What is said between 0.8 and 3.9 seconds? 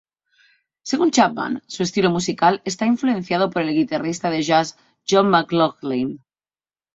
Según Chapman, su estilo musical está influenciado por el